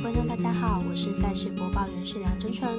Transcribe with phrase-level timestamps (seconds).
[0.00, 2.70] 观众，大家好，我是赛事播报员是梁真纯，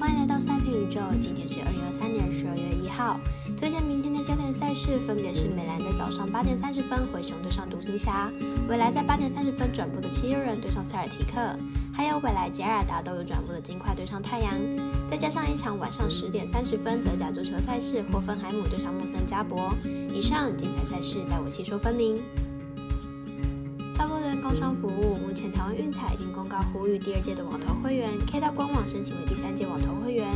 [0.00, 1.00] 欢迎来到赛评宇宙。
[1.20, 3.20] 今天是二零二三年十二月一号，
[3.56, 8.28] 推荐明天的焦点赛事分别是美兰在早上八点三十分回熊对上独行侠，
[8.68, 11.56] 未来在八点三十分转播的七六人对上塞尔提克，
[11.92, 14.52] 还有未来杰尔达都有转播的金块对上太阳，
[15.08, 19.72] 再加上一场晚上十点三十分德甲足球赛事霍芬海姆对上穆森加博，
[20.12, 22.20] 以上精彩赛事待我细说分明。
[24.54, 30.26] 超播人工商服务，目前台湾运彩已经公告呼吁第二届的网投会员可以到官网申请为第三届网投会员。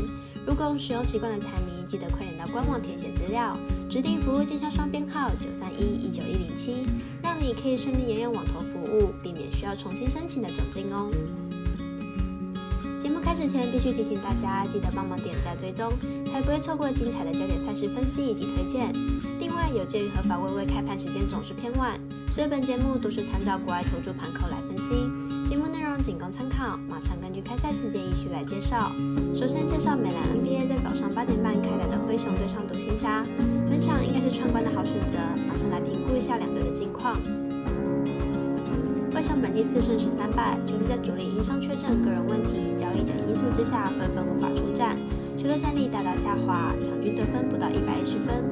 [0.47, 3.57] 如果使用习惯的彩迷，记得快点到官网填写资料，
[3.89, 6.83] 指定服务经销商编号九三一一九一零七，
[7.23, 11.11] 让你可以顺利沿用网投服务，避免需要重新申请的窘境哦。
[12.99, 15.93] 节目开始前，必须提醒大家，记得帮忙点赞追踪，
[16.27, 18.93] 才不会错过精彩的焦点赛事分析以及推荐。
[19.59, 21.99] 外，有鉴于合法微微开盘时间总是偏晚。
[22.31, 24.95] 所以本节目都是参照国外投注盘口来分析，
[25.51, 26.79] 节目内容仅供参考。
[26.89, 28.93] 马上根据开赛时间依序来介绍。
[29.35, 33.25] 首先介绍美兰 NBA 在早上八点半开打的灰熊对上独行侠，
[33.69, 35.19] 本场应该是串关的好选择。
[35.49, 37.17] 马上来评估一下两队的近况。
[39.11, 44.97] 灰熊本季四胜十三败，球队在主力因伤缺阵、个人问题、交易等因素之下，纷纷无法出战，
[45.37, 48.45] 球队战力大大下滑，场均得分不到一百一十分，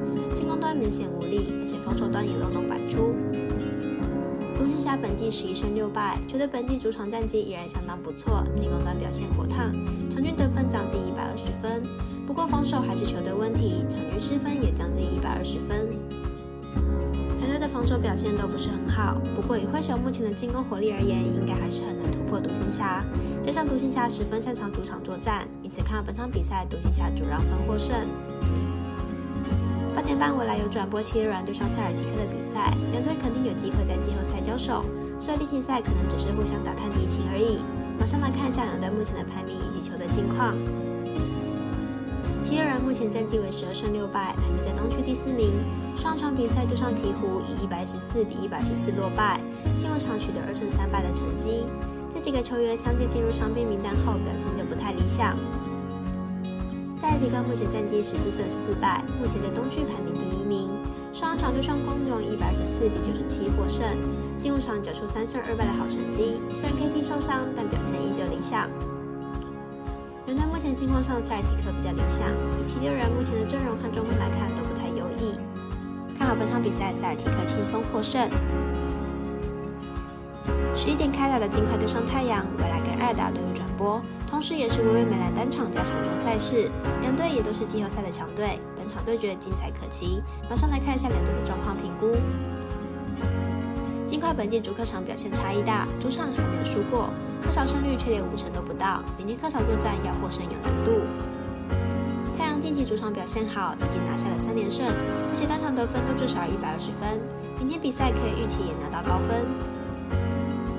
[0.77, 3.13] 明显无力，而且防守端也漏洞百出。
[4.55, 9.71] 独行侠本季十一胜六败，球队本季主场战绩依然相当不错，进攻端表现火烫，
[10.09, 11.81] 场均得分将近一百二十分。
[12.25, 15.87] 不过防守还是球队问题，场均失分也将近一百二十分。
[17.39, 23.05] 两队的防守表现都不是很好，不过以灰熊目前的进攻火力而言，应该还是很难突破独行侠。
[23.41, 27.95] 加上独行侠十分擅长主场作战，因此看到本场比赛独行侠主让分获胜。
[30.07, 34.85] 八点半，未来有转播七六人对上塞尔提克的比赛，两队肯定有机会在季后赛交手，
[35.19, 37.59] 所以例行赛可能只是互相打探敌情而已。
[37.99, 40.55] 马上来看一下两队目前的排名以及球队近况。
[42.39, 45.51] 七六人目前战绩为十二胜六败，排名在东区第四名。
[45.97, 49.41] 上场比赛对上鹈鹕以一百十四比一百十四落败，
[49.77, 51.67] 进入场取得二胜三败的成绩。
[52.07, 55.35] 这几个球员相继进入伤病名单后，表现就不太理想。
[56.97, 60.67] 塞尔提克目前战绩十四胜四败，目前在东区排名第一名。
[61.13, 63.85] 上场对上公牛一百二十四比九十七获胜，
[64.39, 66.41] 进入场缴出三胜二败的好成绩。
[66.55, 68.67] 虽然 KP 受伤，但表现依旧理想。
[70.25, 72.33] 两队目前近况上，塞尔提克比较理想。
[72.57, 75.37] 以七六人目前的阵容和状况来看，都不太优异。
[76.17, 78.27] 看好本场比赛，塞尔提克轻松获胜。
[80.75, 84.01] 十一点开打的金块对上太阳，未来跟二打都有转播。
[84.29, 86.69] 同时，也是微微美兰单场加场中赛事，
[87.01, 90.21] 两队也都是季后赛的强队，本场对决精彩可期。
[90.49, 92.15] 马上来看一下两队的状况评估。
[94.05, 97.09] 金块本季主客场表现差异大，主场还没有输过，
[97.41, 100.91] 客场胜率却连五成都不到，明天客场作战要获胜有难度。
[102.37, 107.19] 太阳近期主场表现好，已经拿下了三连胜，而且单场得分都至少一百二十分，
[107.57, 109.45] 明天比赛可以预期也拿到高分。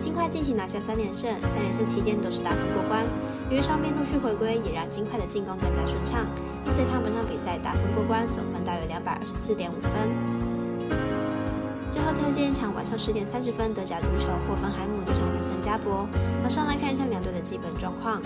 [0.08, 3.04] 金块近期拿下三连胜，三连胜期间都是大分过关。
[3.50, 6.24] 由于伤兵陆续回归，也让金块的进攻更加顺畅，
[6.64, 9.92] 因此看本场比赛大分过关，总分大约两百二十四点五分。
[11.90, 16.08] 最后推荐一场晚上十点三十分德甲足球霍芬海姆对上穆森加博。
[16.42, 18.22] 马上来看一下两队的基本状况。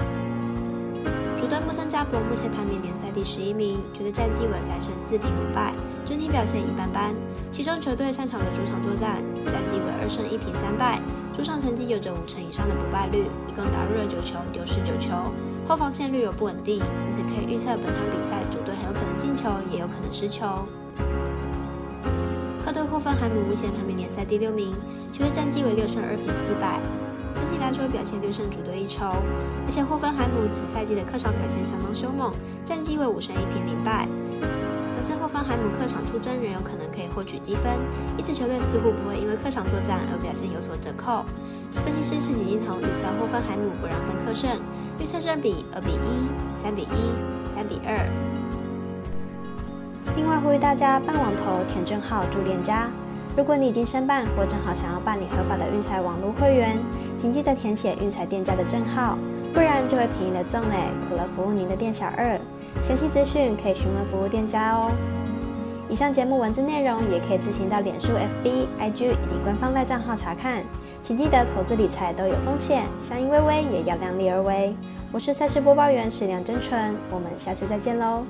[1.36, 5.74] 主队穆森加博目前排名联赛第十一名，球队战绩为三胜四平五败，
[6.06, 7.12] 整体表现一般般。
[7.50, 9.18] 其中球队擅长的主场作战，
[9.50, 11.02] 战绩为二胜一平三败。
[11.34, 15.10] 主场成绩有着五成以上的不败率，一共打入了九球，丢失九球，
[15.66, 20.46] 后防线略有不稳定，因此可以预测本场比赛主队很有可能进球，也有可能失球。
[22.64, 24.72] 客队霍芬海姆目前排名联赛第六名，
[25.12, 26.80] 球队战绩为六胜二平四败，
[27.34, 29.06] 整体来说表现略胜主队一筹。
[29.06, 32.30] 而且霍芬海姆此赛季的客场表现相当凶猛，
[32.64, 34.06] 战绩为五胜一平零败。
[35.02, 37.72] 本次霍芬海姆客场出征，仍有可能可以获取积分。
[38.16, 41.24] 一支球队似乎不会因为客场作战而表现有所折扣。
[41.72, 44.48] 分析师是景金童预测霍芬海姆不让分客胜，
[45.00, 47.98] 预测胜比二比一、三比一、三比二。
[50.14, 52.88] 另外呼吁大家办网投填证号注店家。
[53.36, 56.78] 如果你已经申办或正好想要办理合法的运彩网络会员，
[57.18, 59.18] 请记得填写运彩店家的证号，
[59.52, 60.76] 不然就会便宜了赠嘞，
[61.08, 62.38] 苦了服务您的店小二。
[62.82, 64.90] 详细资讯可以询问服务店家哦。
[65.88, 70.64] 以上节目文字内容也可以自行到脸书、FB、IG 以及官方赖账号查看。
[71.02, 74.74] 请记得投资理财都有风险，相依微微也要量力而为。
[75.12, 78.24] 我是赛事播报员史梁真纯，我们下次再见喽。